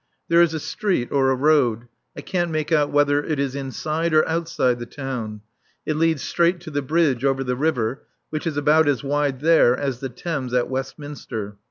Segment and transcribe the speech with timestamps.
[0.29, 4.15] There is a street or a road I can't make out whether it is inside
[4.15, 5.41] or outside the town;
[5.85, 8.01] it leads straight to the bridge over the river,
[8.31, 11.55] which is about as wide there as the Thames at Westminster.